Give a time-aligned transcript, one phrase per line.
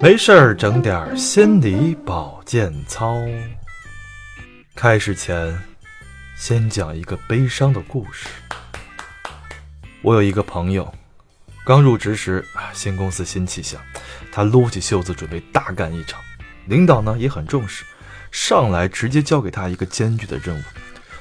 [0.00, 3.14] 没事儿，整点心理保健操。
[4.74, 5.58] 开始前，
[6.36, 8.28] 先讲一个悲伤的故事。
[10.00, 10.92] 我有一个朋友，
[11.64, 13.80] 刚入职时，新公司新气象，
[14.30, 16.20] 他撸起袖子准备大干一场。
[16.66, 17.84] 领导呢也很重视，
[18.30, 20.62] 上来直接交给他一个艰巨的任务，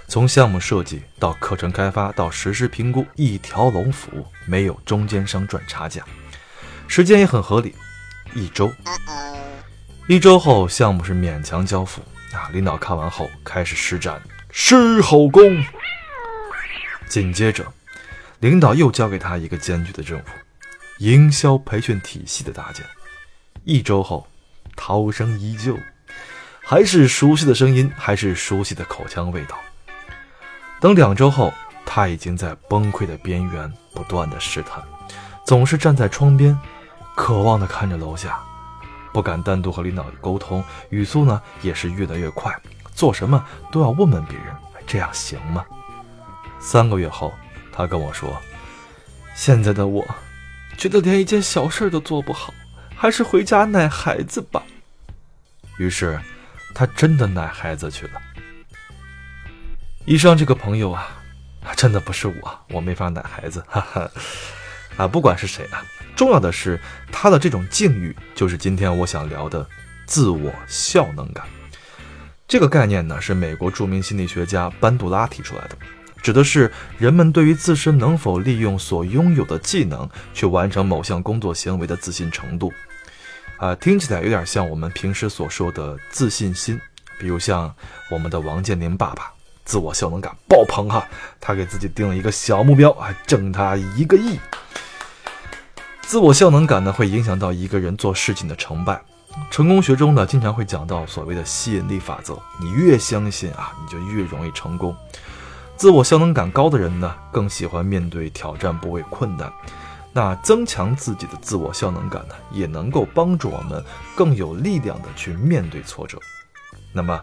[0.07, 6.03] 从项目设计到课程开发到实施评估，一条龙服务，没有中间商赚差价，
[6.87, 7.73] 时间也很合理。
[8.37, 8.71] 一周，
[10.07, 12.49] 一周后，项目是勉强交付啊。
[12.53, 15.65] 领导看完后开始施展狮吼功。
[17.09, 17.65] 紧接着，
[18.39, 20.23] 领导又交给他一个艰巨的任务：
[20.99, 22.85] 营销培训体系的搭建。
[23.63, 24.27] 一周后，
[24.75, 25.75] 涛声依旧，
[26.61, 29.57] 还是熟悉的声音，还是熟悉的口腔味道。
[30.79, 31.51] 等两周后，
[31.87, 34.83] 他已经在崩溃的边缘不断的试探，
[35.43, 36.55] 总是站在窗边。
[37.17, 38.39] 渴望地看着楼下，
[39.11, 42.55] 不敢单独和领导沟通，语速呢也是越来越快，
[42.93, 45.65] 做什么都要问问别人，这样行吗？
[46.59, 47.33] 三个月后，
[47.73, 48.39] 他跟我说
[49.33, 50.05] ：“现在的我，
[50.77, 52.53] 觉得连一件小事都做不好，
[52.95, 54.61] 还是回家奶孩子吧。”
[55.79, 56.19] 于是，
[56.75, 58.21] 他真的奶孩子去了。
[60.05, 61.07] 以上这个朋友啊，
[61.75, 64.07] 真的不是我，我没法奶孩子，哈哈。
[64.97, 66.79] 啊，不管是谁啊，重要的是
[67.11, 69.65] 他的这种境遇，就是今天我想聊的
[70.05, 71.45] 自我效能感。
[72.47, 75.77] 这个概念呢，是美国著名心理学家班杜拉提出来的，
[76.23, 82.73] 指的是人们对于自身能否利用所拥有的技能去完成某项工作行为的自信程度。
[83.57, 86.79] 啊，听起来有点像我们平时所说的自信心，
[87.19, 87.73] 比如像
[88.09, 89.31] 我们的王健林爸爸，
[89.65, 91.05] 自我效能感爆棚哈，
[91.41, 94.39] 他给自己定了一个小目标啊，挣他一个亿。
[96.07, 99.01] 自我效能感呢，会影响到一个人做事情的成败。
[99.51, 104.95] 成功学中呢，经常会讲到所谓的吸引力法则，你越相信啊，你就越容易成功。
[105.75, 109.51] 自我效能感高的人呢，更喜欢面对挑战，不畏困难。
[110.13, 113.83] 那增强自己的自我效能感呢，也能够帮助我们
[114.15, 116.17] 更有力量的去面对挫折。
[116.93, 117.21] 那么，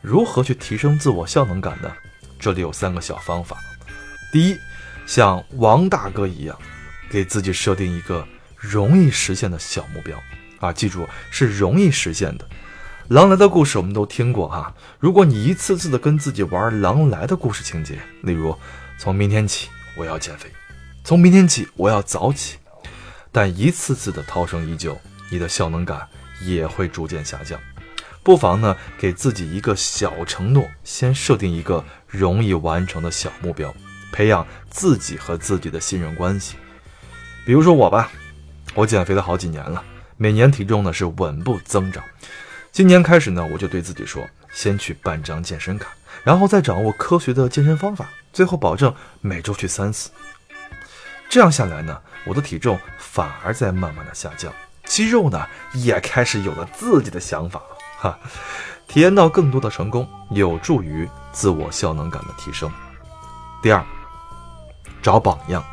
[0.00, 1.90] 如何去提升自我效能感呢？
[2.38, 3.56] 这里有三个小方法。
[4.32, 4.56] 第一，
[5.04, 6.56] 像王大哥一样。
[7.10, 8.26] 给自己设定一个
[8.56, 10.22] 容易实现的小目标
[10.60, 10.72] 啊！
[10.72, 12.48] 记住，是容易实现的。
[13.08, 14.72] 狼来的故事我们都听过哈。
[15.00, 18.56] 如果你一次次的跟自己玩狼来的故事情节，例如
[18.98, 20.48] 从明天起我要减肥，
[21.02, 22.58] 从明天起我要早起，
[23.32, 24.96] 但一次次的涛声依旧，
[25.28, 26.06] 你的效能感
[26.40, 27.58] 也会逐渐下降。
[28.22, 33.74] 不妨呢，给自己一个小承诺，先设定一个容易完成的小目标，
[34.12, 36.54] 培养自己和自己的信任关系。
[37.44, 38.10] 比如说我吧，
[38.74, 39.82] 我减肥了好几年了，
[40.16, 42.02] 每年体重呢是稳步增长。
[42.70, 45.88] 今年开始呢，我就对自己说，先去办张健身卡，
[46.22, 50.10] 然后再掌握科学的健身方法，最后保证每周去三次。
[51.28, 54.52] 这样下来呢，我的体重反而在慢慢的下降，
[54.84, 57.76] 肌肉呢也开始有了自己的想法了。
[57.98, 58.18] 哈，
[58.86, 62.70] 体验到更多的成功，有助于自我效能感的提升。
[63.62, 63.84] 第二，
[65.02, 65.64] 找榜样。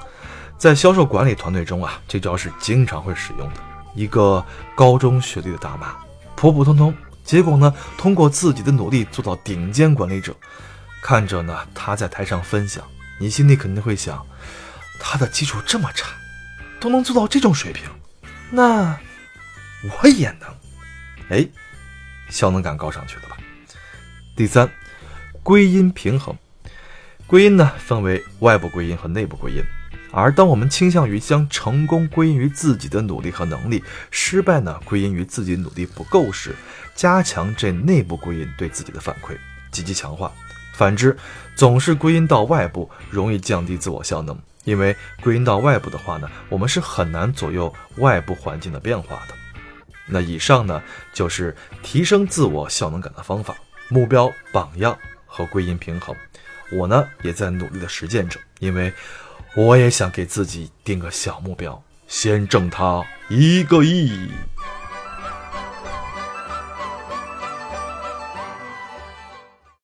[0.57, 3.61] 在销售管理团队中啊，这招是经常会使用的。
[3.93, 4.43] 一个
[4.75, 5.95] 高中学历的大妈，
[6.35, 10.35] 普普通通，结果呢，通过自己的努力做到顶尖管理者。
[11.01, 12.83] 看着呢，她在台上分享，
[13.19, 14.25] 你心里肯定会想，
[14.99, 16.09] 她的基础这么差，
[16.79, 17.83] 都能做到这种水平，
[18.49, 18.97] 那
[20.01, 20.49] 我也能。
[21.29, 21.47] 哎，
[22.29, 23.37] 效能感高上去了吧？
[24.35, 24.69] 第三，
[25.43, 26.35] 归因平衡。
[27.27, 29.63] 归因呢，分为外部归因和内部归因。
[30.11, 36.55] 而当我们倾向于将成功归因于自己的努力和能力，失败呢归因于自己努力不够时，
[36.95, 39.37] 加强这内部归因对自己的反馈，
[39.69, 40.31] 积极强化。
[40.73, 41.15] 反之，
[41.55, 49.35] 总是归因到外部，容易降低自我效能，因为归因到外部的话呢，我们是很难左右外部环境的变化的。
[50.07, 53.55] 那以上呢，就是提升自我效能感的方法：
[53.89, 56.15] 目标、榜样和归因平衡。
[56.71, 58.93] 我呢，也在努力的实践着，因为。
[59.57, 64.29] 我也想给自己定个小目标，先挣他一个亿。